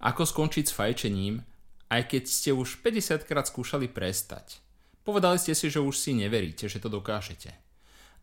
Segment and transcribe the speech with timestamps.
[0.00, 1.44] Ako skončiť s fajčením,
[1.92, 4.62] aj keď ste už 50 krát skúšali prestať.
[5.04, 7.52] Povedali ste si, že už si neveríte, že to dokážete.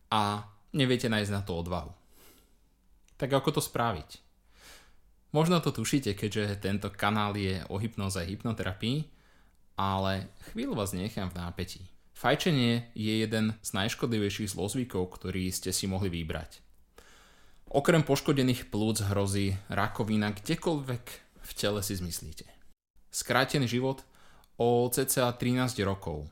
[0.09, 1.91] A neviete nájsť na to odvahu.
[3.17, 4.23] Tak ako to spraviť?
[5.35, 9.03] Možno to tušíte, keďže tento kanál je o hypnoze a hypnoterapii,
[9.77, 11.81] ale chvíľu vás nechám v nápetí.
[12.17, 16.65] Fajčenie je jeden z najškodlivejších zlozvykov, ktorý ste si mohli vybrať.
[17.67, 22.43] Okrem poškodených plúc hrozí rakovina kdekoľvek v tele si zmyslíte.
[23.07, 24.03] Skrátený život
[24.59, 26.27] o cca 13 rokov.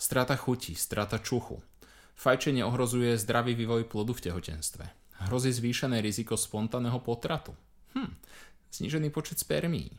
[0.00, 1.60] Strata chuti, strata čuchu.
[2.16, 4.84] Fajčenie ohrozuje zdravý vývoj plodu v tehotenstve.
[5.28, 7.52] Hrozí zvýšené riziko spontánneho potratu.
[7.92, 8.16] Hm,
[8.72, 9.92] znižený počet spermií.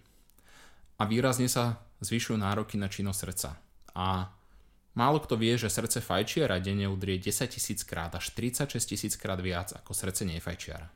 [0.99, 3.49] A výrazne sa zvyšujú nároky na činnosť srdca.
[3.95, 4.33] A
[4.97, 9.39] Málo kto vie, že srdce fajčiara denne udrie 10 tisíc krát až 36 tisíc krát
[9.39, 10.91] viac ako srdce nefajčiara.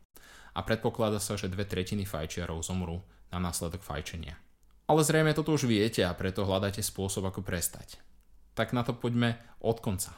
[0.53, 2.99] A predpokladá sa, že dve tretiny fajčiarov zomrú
[3.33, 4.37] na následok fajčenia.
[4.85, 7.97] Ale zrejme toto už viete a preto hľadáte spôsob, ako prestať.
[8.53, 10.13] Tak na to poďme od konca.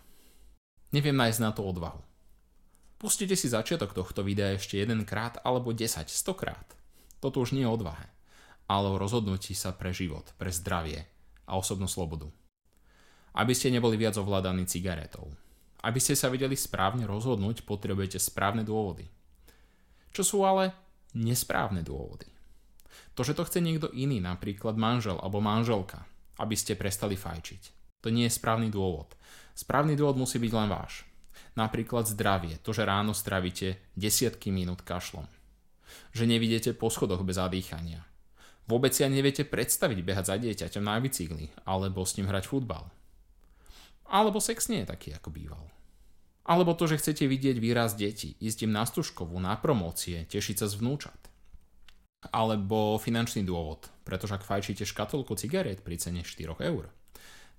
[0.91, 2.03] Neviem nájsť na to odvahu.
[2.99, 6.67] Pustite si začiatok tohto videa ešte jedenkrát alebo 10, 100 krát.
[7.23, 8.11] Toto už nie je odvahe,
[8.67, 11.07] ale o rozhodnutí sa pre život, pre zdravie
[11.47, 12.27] a osobnú slobodu
[13.35, 15.27] aby ste neboli viac ovládaní cigaretou.
[15.83, 19.05] Aby ste sa vedeli správne rozhodnúť, potrebujete správne dôvody.
[20.16, 20.72] Čo sú ale
[21.13, 22.31] nesprávne dôvody?
[23.15, 26.03] To, že to chce niekto iný, napríklad manžel alebo manželka,
[26.39, 27.61] aby ste prestali fajčiť.
[28.03, 29.17] To nie je správny dôvod.
[29.55, 31.07] Správny dôvod musí byť len váš.
[31.55, 35.25] Napríklad zdravie, to, že ráno stravíte desiatky minút kašlom.
[36.11, 38.03] Že nevidíte po schodoch bez zadýchania.
[38.67, 42.89] Vôbec si ani neviete predstaviť behať za dieťaťom na bicykli alebo s ním hrať futbal.
[44.09, 45.66] Alebo sex nie je taký, ako býval.
[46.45, 50.67] Alebo to, že chcete vidieť výraz detí, ísť im na stužkovú, na promócie, tešiť sa
[50.69, 51.17] z vnúčat.
[52.34, 56.90] Alebo finančný dôvod, pretože ak fajčíte škatulku cigariet pri cene 4 eur,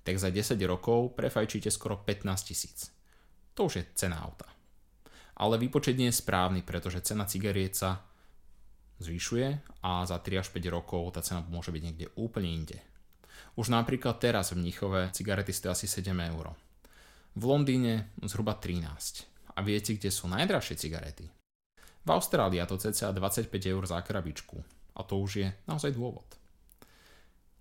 [0.03, 2.91] tak za 10 rokov prefajčíte skoro 15 tisíc.
[3.55, 4.47] To už je cena auta.
[5.37, 8.07] Ale výpočet nie je správny, pretože cena cigariet sa
[8.99, 12.79] zvyšuje a za 3 až 5 rokov tá cena môže byť niekde úplne inde.
[13.57, 16.53] Už napríklad teraz v Mníchove cigarety stojí asi 7 eur.
[17.37, 19.57] V Londýne zhruba 13.
[19.57, 21.25] A viete, kde sú najdražšie cigarety?
[22.07, 24.55] V Austrálii to cca 25 eur za krabičku.
[24.95, 26.23] A to už je naozaj dôvod.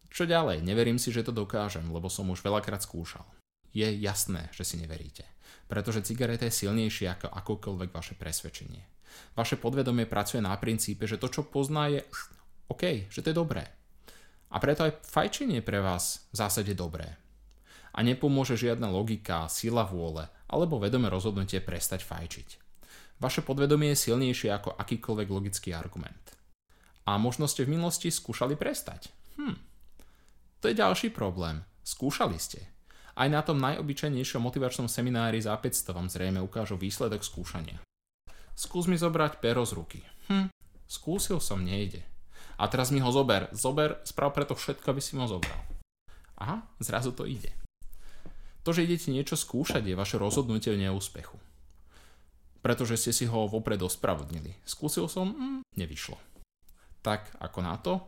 [0.07, 0.63] Čo ďalej?
[0.63, 3.27] Neverím si, že to dokážem, lebo som už veľakrát skúšal.
[3.75, 5.27] Je jasné, že si neveríte.
[5.67, 8.87] Pretože cigareta je silnejšia ako akokoľvek vaše presvedčenie.
[9.35, 12.07] Vaše podvedomie pracuje na princípe, že to, čo pozná, je
[12.71, 13.67] OK, že to je dobré.
[14.55, 17.19] A preto aj fajčenie pre vás v zásade dobré.
[17.99, 22.66] A nepomôže žiadna logika, sila vôle alebo vedomé rozhodnutie prestať fajčiť.
[23.17, 26.37] Vaše podvedomie je silnejšie ako akýkoľvek logický argument.
[27.09, 29.09] A možno ste v minulosti skúšali prestať.
[29.41, 29.57] Hm.
[30.61, 31.65] To je ďalší problém.
[31.81, 32.67] Skúšali ste.
[33.17, 37.81] Aj na tom najobyčajnejšom motivačnom seminári za 500 vám zrejme ukážu výsledok skúšania.
[38.53, 40.01] Skús mi zobrať pero z ruky.
[40.29, 40.53] Hm,
[40.85, 42.05] skúsil som, nejde.
[42.61, 43.49] A teraz mi ho zober.
[43.57, 45.61] Zober, sprav preto všetko, aby si ho zobral.
[46.37, 47.53] Aha, zrazu to ide.
[48.65, 51.39] To, že idete niečo skúšať, je vaše rozhodnutie v neúspechu.
[52.67, 54.59] Pretože ste si ho vopred ospravedlnili.
[54.67, 56.19] Skúsil som, mm, nevyšlo.
[56.99, 58.03] Tak, ako na to?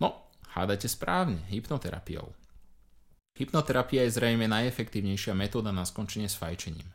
[0.00, 2.32] No, hádajte správne, hypnoterapiou.
[3.36, 6.88] Hypnoterapia je zrejme najefektívnejšia metóda na skončenie s fajčením.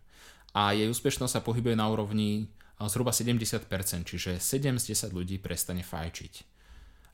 [0.57, 2.49] A jej úspešnosť sa pohybuje na úrovni
[2.81, 3.69] zhruba 70%,
[4.01, 6.33] čiže 7 z 10 ľudí prestane fajčiť.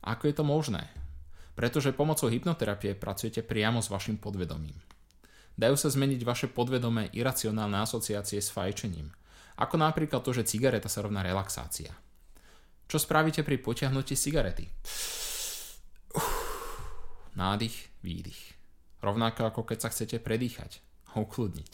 [0.08, 0.88] Ako je to možné?
[1.52, 4.80] Pretože pomocou hypnoterapie pracujete priamo s vašim podvedomím.
[5.60, 9.12] Dajú sa zmeniť vaše podvedomé iracionálne asociácie s fajčením,
[9.54, 11.94] ako napríklad to, že cigareta sa rovná relaxácia.
[12.90, 14.66] Čo spravíte pri potiahnutí cigarety?
[17.34, 18.54] Nádych, výdych.
[19.02, 20.80] Rovnako ako keď sa chcete predýchať,
[21.14, 21.72] ukludniť.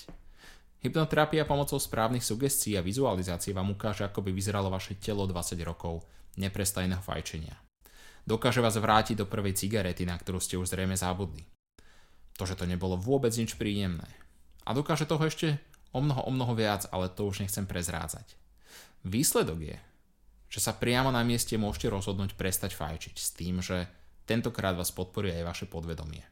[0.81, 6.01] Hypnoterapia pomocou správnych sugestií a vizualizácií vám ukáže, ako by vyzeralo vaše telo 20 rokov
[6.41, 7.53] neprestajného fajčenia.
[8.25, 11.45] Dokáže vás vrátiť do prvej cigarety, na ktorú ste už zrejme zabudli.
[12.41, 14.09] To, že to nebolo vôbec nič príjemné.
[14.65, 15.61] A dokáže toho ešte
[15.91, 18.37] o mnoho, o mnoho viac, ale to už nechcem prezrádzať.
[19.07, 19.79] Výsledok je,
[20.51, 23.87] že sa priamo na mieste môžete rozhodnúť prestať fajčiť s tým, že
[24.27, 26.23] tentokrát vás podporí aj vaše podvedomie.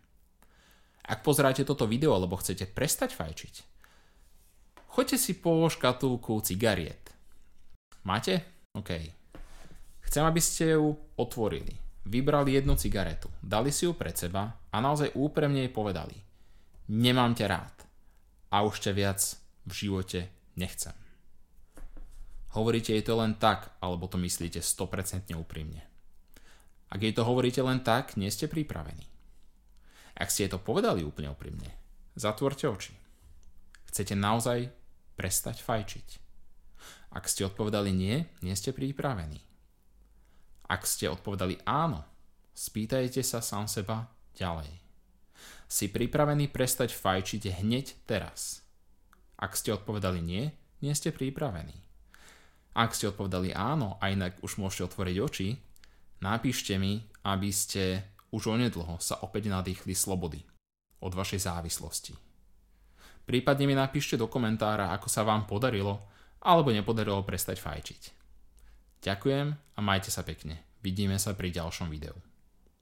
[1.09, 3.55] Ak pozeráte toto video, alebo chcete prestať fajčiť,
[4.93, 7.01] choďte si po škatulku cigariet.
[8.05, 8.45] Máte?
[8.77, 8.93] OK.
[10.05, 15.13] Chcem, aby ste ju otvorili vybrali jednu cigaretu, dali si ju pred seba a naozaj
[15.13, 16.17] úprimne jej povedali
[16.89, 17.77] Nemám ťa rád
[18.49, 19.21] a už ťa viac
[19.69, 20.97] v živote nechcem.
[22.57, 25.85] Hovoríte jej to len tak, alebo to myslíte 100% úprimne.
[26.89, 29.05] Ak jej to hovoríte len tak, nie ste pripravení.
[30.17, 31.69] Ak ste jej to povedali úplne úprimne,
[32.17, 32.97] zatvorte oči.
[33.93, 34.73] Chcete naozaj
[35.15, 36.09] prestať fajčiť.
[37.13, 39.41] Ak ste odpovedali nie, nie ste pripravení.
[40.69, 42.05] Ak ste odpovedali áno,
[42.53, 44.69] spýtajte sa sám seba ďalej.
[45.69, 48.65] Si pripravený prestať fajčiť hneď teraz.
[49.39, 50.51] Ak ste odpovedali nie,
[50.83, 51.75] nie ste pripravení.
[52.75, 55.49] Ak ste odpovedali áno a inak už môžete otvoriť oči,
[56.23, 58.03] napíšte mi, aby ste
[58.35, 60.43] už onedlho sa opäť nadýchli slobody
[61.03, 62.15] od vašej závislosti.
[63.25, 66.03] Prípadne mi napíšte do komentára, ako sa vám podarilo
[66.43, 68.03] alebo nepodarilo prestať fajčiť.
[69.05, 70.59] Ďakujem a majte sa pekne.
[70.83, 72.15] Vidíme sa pri ďalšom videu.